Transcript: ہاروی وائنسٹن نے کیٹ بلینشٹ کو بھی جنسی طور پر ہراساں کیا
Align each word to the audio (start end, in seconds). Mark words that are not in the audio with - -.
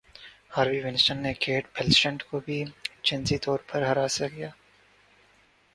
ہاروی 0.53 0.79
وائنسٹن 0.83 1.17
نے 1.23 1.33
کیٹ 1.43 1.63
بلینشٹ 1.75 2.23
کو 2.29 2.39
بھی 2.45 2.63
جنسی 3.03 3.37
طور 3.45 3.59
پر 3.67 3.81
ہراساں 3.81 4.29
کیا 4.35 4.49